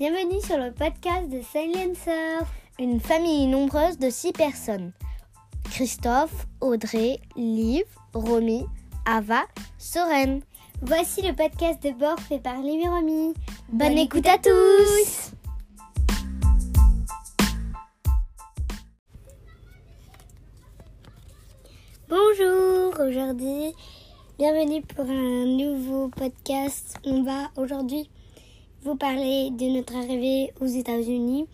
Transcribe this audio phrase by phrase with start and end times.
[0.00, 2.46] Bienvenue sur le podcast de Silencer,
[2.78, 4.92] une famille nombreuse de six personnes.
[5.64, 7.82] Christophe, Audrey, Liv,
[8.14, 8.64] Romy,
[9.04, 9.42] Ava,
[9.76, 10.40] Soren.
[10.80, 13.34] Voici le podcast de bord fait par Liv et Romy.
[13.68, 15.32] Bonne, écoute à tous
[22.08, 23.74] Bonjour, aujourd'hui,
[24.38, 26.96] bienvenue pour un nouveau podcast.
[27.04, 28.08] On va aujourd'hui
[28.82, 31.46] vous parler de notre arrivée aux États-Unis.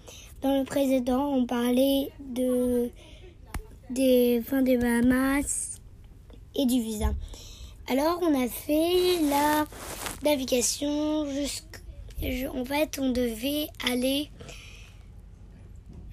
[0.42, 2.90] Dans le précédent, on parlait de
[3.90, 5.80] des fins des Bahamas
[6.54, 7.14] et du visa.
[7.88, 9.64] Alors, on a fait la
[10.24, 11.78] navigation jusqu'à.
[12.54, 14.30] En fait, on devait aller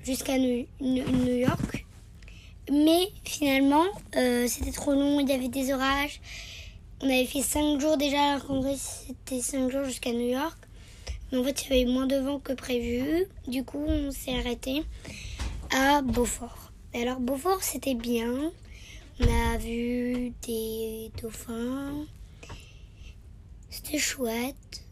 [0.03, 1.85] jusqu'à New York.
[2.71, 6.21] Mais finalement, euh, c'était trop long, il y avait des orages.
[7.01, 10.57] On avait fait 5 jours déjà, alors qu'en vrai, c'était 5 jours jusqu'à New York.
[11.33, 13.25] En fait, il y avait moins de vent que prévu.
[13.47, 14.83] Du coup, on s'est arrêté
[15.71, 16.71] à Beaufort.
[16.93, 18.51] alors, Beaufort, c'était bien.
[19.19, 22.05] On a vu des dauphins.
[23.71, 24.83] C'était chouette.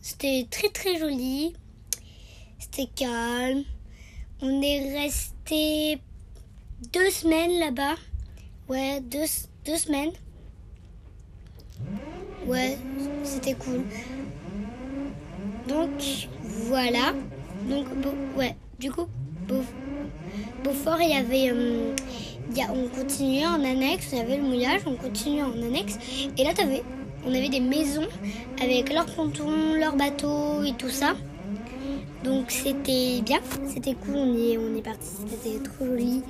[0.00, 1.54] C'était très très joli.
[2.60, 3.64] C'était calme.
[4.42, 6.00] On est resté
[6.92, 7.96] deux semaines là-bas.
[8.68, 9.26] Ouais, deux,
[9.66, 10.12] deux semaines.
[12.46, 12.78] Ouais,
[13.24, 13.84] c'était cool.
[15.70, 16.28] Donc,
[16.66, 17.14] voilà.
[17.68, 17.86] Donc,
[18.36, 19.06] ouais, du coup,
[20.64, 21.50] Beaufort, il y avait.
[21.50, 21.94] Euh,
[22.54, 25.96] y a, on continuait en annexe, y avait le mouillage, on continuait en annexe.
[26.36, 26.82] Et là, avais,
[27.24, 28.08] on avait des maisons
[28.60, 31.14] avec leurs pontons, leurs bateaux et tout ça.
[32.24, 36.22] Donc c'était bien, c'était cool, on est, on est parti, c'était trop joli.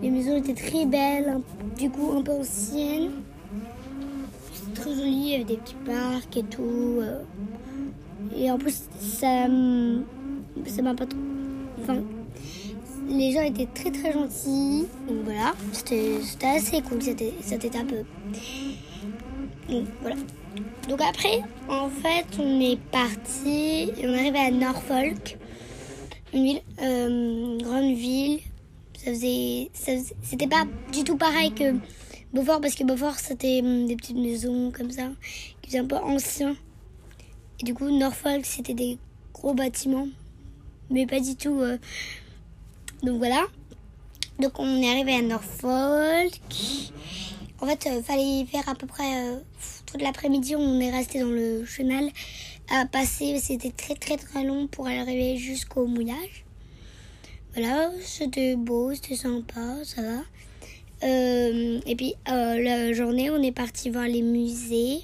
[0.00, 1.40] Les maisons étaient très belles,
[1.76, 3.10] du coup un peu anciennes.
[4.54, 7.02] C'était très joli, il y avait des petits parcs et tout.
[8.34, 9.46] Et en plus, ça
[10.66, 11.18] ça m'a pas trop.
[11.82, 11.98] Enfin,
[13.08, 14.86] les gens étaient très très gentils.
[15.08, 17.92] Donc voilà, c'était assez cool cette, cette étape.
[19.68, 20.16] Donc voilà.
[20.88, 25.36] Donc après, en fait, on est parti, on est arrivé à Norfolk,
[26.32, 28.40] une ville, euh, grande ville.
[28.96, 29.70] Ça faisait,
[30.22, 31.74] c'était pas du tout pareil que
[32.32, 35.10] Beaufort parce que Beaufort c'était hum, des petites maisons comme ça,
[35.62, 36.56] qui étaient un peu anciens.
[37.60, 38.98] Et du coup, Norfolk c'était des
[39.32, 40.08] gros bâtiments,
[40.90, 41.60] mais pas du tout.
[41.60, 41.78] Euh.
[43.02, 43.46] Donc voilà.
[44.38, 46.40] Donc on est arrivé à Norfolk.
[47.60, 49.32] En fait, euh, fallait faire à peu près
[49.86, 52.10] toute l'après-midi, on est resté dans le chenal
[52.68, 53.38] à passer.
[53.40, 56.44] C'était très très très long pour arriver jusqu'au mouillage.
[57.54, 60.18] Voilà, c'était beau, c'était sympa, ça va.
[61.04, 65.00] Euh, et puis euh, la journée, on est parti voir les musées.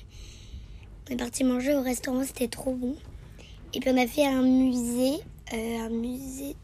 [1.13, 2.97] On est parti manger au restaurant, c'était trop bon.
[3.75, 5.21] Et puis on a fait un musée,
[5.53, 6.57] euh, un musée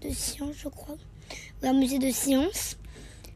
[0.00, 0.96] de, sciences, je crois.
[1.62, 2.78] Ou un musée de sciences.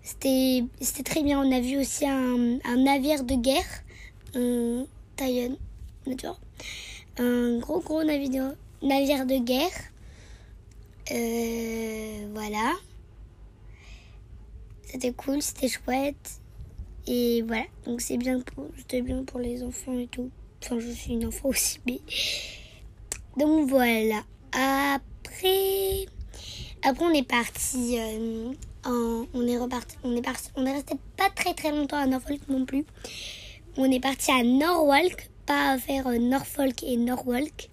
[0.03, 0.65] C'était
[1.05, 1.39] très bien.
[1.39, 3.85] On a vu aussi un, navire de guerre
[4.35, 4.87] un
[5.17, 5.55] Taïwan,
[7.19, 9.69] un gros gros navire, de guerre.
[11.13, 12.73] Euh, voilà.
[14.87, 16.41] C'était cool, c'était chouette.
[17.07, 18.41] Et voilà, donc c'est bien
[19.03, 20.31] bien pour les enfants et tout.
[20.65, 22.01] Enfin, je suis une enfant aussi, mais.
[23.37, 24.23] Donc voilà.
[24.53, 26.07] Après.
[26.83, 27.99] Après, on est parti.
[27.99, 28.53] Euh,
[28.85, 29.97] en, on est reparti.
[30.05, 30.51] On est parti.
[30.57, 32.85] On est resté pas très très longtemps à Norfolk non plus
[33.77, 37.69] on est parti à Norwalk, pas faire euh, Norfolk et Norwalk.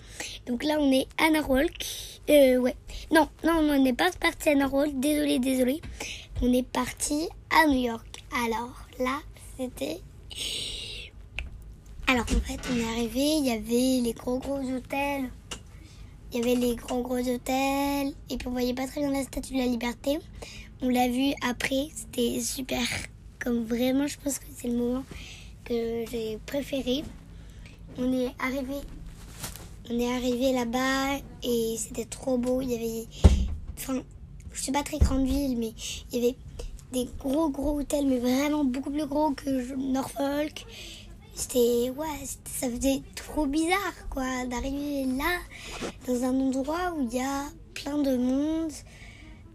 [0.47, 1.85] Donc là, on est à Norwalk.
[2.29, 2.75] Euh, ouais.
[3.12, 5.00] Non, non, on n'est pas parti à Norwalk.
[5.00, 5.81] Désolé, désolé.
[6.41, 8.23] On est parti à New York.
[8.46, 9.19] Alors là,
[9.58, 10.00] c'était.
[12.11, 15.29] Alors en fait, on est arrivé, il y avait les gros gros hôtels.
[16.33, 18.11] Il y avait les gros gros hôtels.
[18.29, 20.19] Et puis on voyait pas très bien la statue de la liberté.
[20.81, 22.84] On l'a vu après, c'était super.
[23.40, 25.05] Comme vraiment, je pense que c'est le moment
[25.63, 27.05] que j'ai préféré.
[27.97, 28.75] On est arrivé,
[29.90, 32.59] on est arrivé là-bas et c'était trop beau.
[32.59, 33.08] Il y avait,
[33.78, 34.02] enfin,
[34.52, 35.72] je suis pas très grande ville, mais
[36.11, 36.35] il y avait
[36.91, 40.66] des gros gros hôtels, mais vraiment beaucoup plus gros que Norfolk.
[41.33, 45.39] C'était, ouais, ça faisait trop bizarre, quoi, d'arriver là,
[46.07, 48.72] dans un endroit où il y a plein de monde,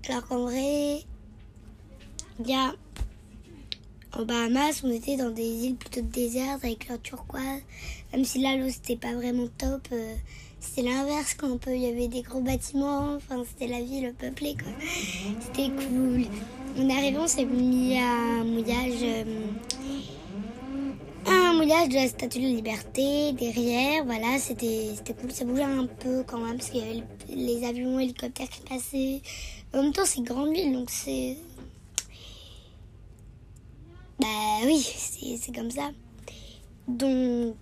[0.09, 1.03] alors qu'en vrai,
[2.41, 2.75] il y a
[4.19, 7.61] en Bahamas, on était dans des îles plutôt désertes avec leur turquoise.
[8.13, 9.87] Même si là, l'eau, c'était pas vraiment top.
[9.93, 10.15] Euh,
[10.59, 13.17] c'était l'inverse quand on peut, il y avait des gros bâtiments.
[13.17, 14.73] Enfin, c'était la ville peuplée, quoi.
[15.41, 16.25] C'était cool.
[16.79, 19.03] On arrivé, on s'est mis à un mouillage.
[19.03, 19.25] Euh,
[21.67, 24.05] de la Statue de la Liberté derrière.
[24.05, 25.33] Voilà, c'était c'était cool.
[25.33, 29.21] Ça bougeait un peu quand même parce qu'il y avait les avions, hélicoptères qui passaient.
[29.75, 31.37] En même temps, c'est grande ville, donc c'est.
[34.21, 34.29] Bah
[34.65, 35.91] oui, c'est comme ça.
[36.87, 37.57] Donc,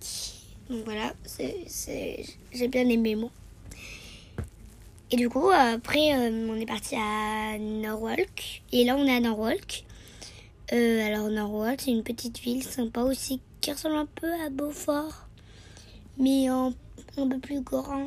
[0.69, 3.31] donc voilà, j'ai bien aimé moi.
[5.09, 8.61] Et du coup, après, euh, on est parti à Norwalk.
[8.71, 9.83] Et là, on est à Norwalk.
[10.73, 15.27] Euh, alors, Norwalk, c'est une petite ville sympa aussi qui ressemble un peu à Beaufort.
[16.19, 16.71] Mais un,
[17.17, 18.05] un peu plus grand.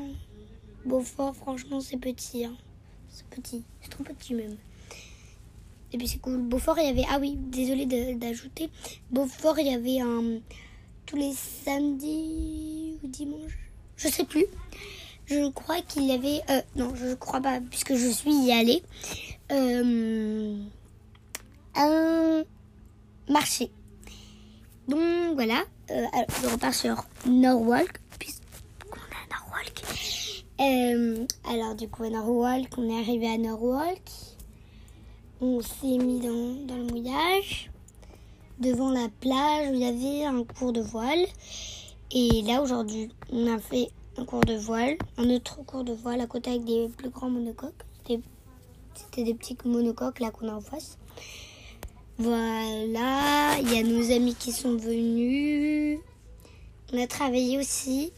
[0.87, 2.44] Beaufort, franchement, c'est petit.
[2.44, 2.56] Hein.
[3.10, 3.64] C'est petit.
[3.81, 4.56] C'est trop petit même.
[5.93, 6.37] Et puis c'est cool.
[6.43, 7.05] Beaufort, il y avait.
[7.10, 8.70] Ah oui, désolé d'ajouter.
[9.10, 10.38] Beaufort, il y avait un.
[11.06, 13.58] Tous les samedis ou dimanches.
[13.96, 14.46] Je sais plus.
[15.26, 16.40] Je crois qu'il y avait.
[16.50, 18.84] Euh, non, je crois pas, puisque je suis y allée.
[19.50, 20.56] Euh,
[21.75, 22.44] un
[23.28, 23.72] marché.
[25.38, 25.62] Voilà.
[25.93, 26.05] Euh,
[26.43, 29.85] je repars sur Norwalk, puisqu'on est à Norwalk.
[30.58, 34.02] Euh, alors du coup, à Norwalk, on est arrivé à Norwalk.
[35.40, 37.70] On s'est mis dans, dans le mouillage
[38.58, 41.25] devant la plage où il y avait un cours de voile.
[42.11, 46.20] Et là aujourd'hui, on a fait un cours de voile, un autre cours de voile
[46.20, 47.85] à côté avec des plus grands monocoques.
[48.93, 50.99] C'était des petits monocoques là qu'on a en face.
[52.20, 56.00] Voilà, il y a nos amis qui sont venus.
[56.93, 58.12] On a travaillé aussi.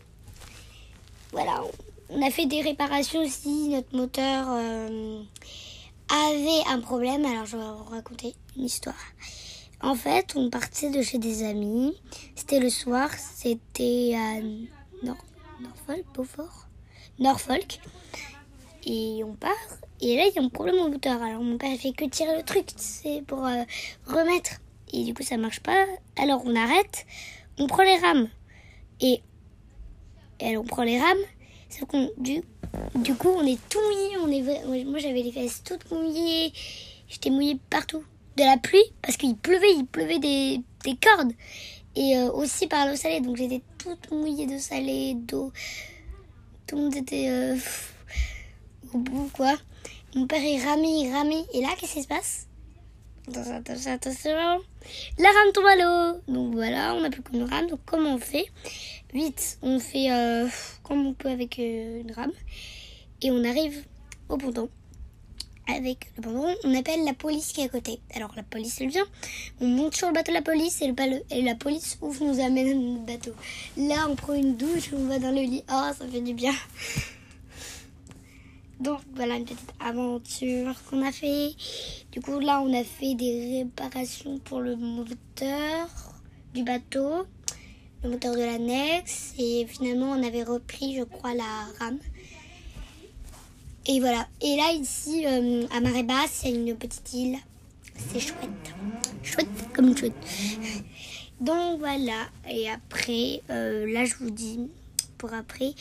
[1.32, 1.62] Voilà,
[2.08, 3.68] on a fait des réparations aussi.
[3.68, 5.22] Notre moteur euh,
[6.08, 7.26] avait un problème.
[7.26, 8.94] Alors je vais vous raconter une histoire.
[9.82, 11.94] En fait, on partait de chez des amis.
[12.34, 13.10] C'était le soir.
[13.12, 14.40] C'était à
[15.04, 16.68] Norfolk, Beaufort,
[17.18, 17.80] Norfolk.
[18.86, 19.50] Et on part.
[20.02, 21.22] Et là, il y a un problème au moteur.
[21.22, 23.62] Alors mon père fait que tirer le truc, c'est pour euh,
[24.06, 24.52] remettre.
[24.92, 25.84] Et du coup, ça marche pas.
[26.16, 27.06] Alors on arrête.
[27.58, 28.28] On prend les rames.
[29.00, 29.22] Et,
[30.40, 31.24] alors on prend les rames.
[31.68, 32.42] Sauf qu'on du,
[32.96, 34.16] du coup, on est tout mouillé.
[34.18, 36.52] On est, moi, j'avais les fesses toutes mouillées.
[37.08, 38.04] J'étais mouillée partout.
[38.36, 41.32] De la pluie, parce qu'il pleuvait, il pleuvait des, des cordes
[41.96, 43.20] et euh, aussi par l'eau salée.
[43.20, 45.52] Donc j'étais toute mouillée de salé, d'eau.
[46.66, 47.56] Tout le monde était euh,
[48.94, 49.54] au bout, quoi.
[50.14, 51.44] Mon père, il ramait, il ramait.
[51.54, 52.46] Et là, qu'est-ce qui se passe?
[53.28, 54.60] Attention, attention, attention.
[55.18, 56.20] La rame tombe à l'eau.
[56.26, 57.68] Donc voilà, on n'a plus qu'une rame.
[57.68, 58.46] Donc comment on fait?
[59.14, 60.48] Vite, on fait euh,
[60.82, 62.32] comme on peut avec une rame.
[63.22, 63.84] Et on arrive
[64.28, 64.68] au ponton
[65.68, 68.00] avec le banderon, on appelle la police qui est à côté.
[68.14, 69.06] Alors la police elle vient,
[69.60, 70.94] on monte sur le bateau de la police et, le,
[71.30, 73.32] et la police ouf nous amène notre bateau.
[73.76, 76.54] Là on prend une douche, on va dans le lit, oh ça fait du bien.
[78.80, 81.54] Donc voilà une petite aventure qu'on a fait.
[82.12, 85.88] Du coup là on a fait des réparations pour le moteur
[86.54, 87.26] du bateau,
[88.02, 91.98] le moteur de l'annexe et finalement on avait repris je crois la rame.
[93.86, 94.28] Et voilà.
[94.40, 97.38] Et là, ici, euh, à marée basse, il y a une petite île.
[97.96, 98.74] C'est chouette.
[99.22, 100.12] Chouette comme chouette.
[101.40, 102.28] Donc voilà.
[102.48, 104.60] Et après, euh, là, je vous dis
[105.16, 105.72] pour après.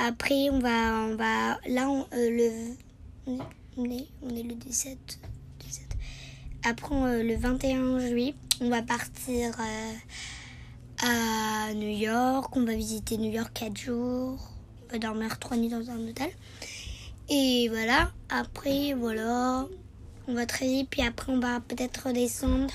[0.00, 3.40] Après, on va, on va, là, on, euh, le,
[3.76, 5.18] on est, on est le 17,
[5.60, 5.96] 17.
[6.64, 9.54] Après, le 21 juillet, on va partir
[11.02, 12.56] à New York.
[12.56, 14.50] On va visiter New York 4 jours.
[14.88, 16.30] On va dormir 3 nuits dans un hôtel.
[17.28, 19.66] Et voilà, après, voilà,
[20.28, 22.72] on va très puis après on va peut-être redescendre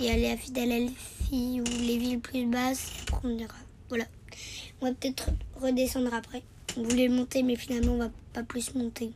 [0.00, 3.54] et aller à Philadelphie ou les villes plus basses, après on ira.
[3.88, 4.04] Voilà,
[4.80, 5.30] on va peut-être
[5.60, 6.42] redescendre après.
[6.76, 9.12] On voulait monter, mais finalement on va pas plus monter.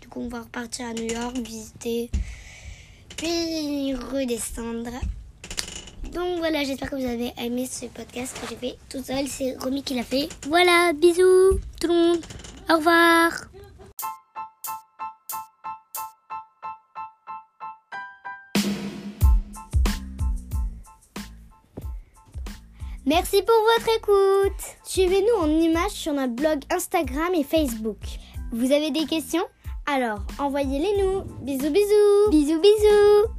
[0.00, 2.10] Du coup, on va repartir à New York, visiter,
[3.16, 4.90] puis redescendre.
[6.12, 9.26] Donc voilà, j'espère que vous avez aimé ce podcast que j'ai fait tout seul.
[9.28, 10.28] C'est Romy qui l'a fait.
[10.48, 12.20] Voilà, bisous tout le monde.
[12.70, 13.32] Au revoir.
[23.08, 24.60] Merci pour votre écoute.
[24.82, 28.00] Suivez-nous en images sur notre blog Instagram et Facebook.
[28.50, 29.44] Vous avez des questions?
[29.86, 31.22] Alors, envoyez-les nous.
[31.42, 32.30] Bisous bisous.
[32.30, 33.35] Bisous bisous.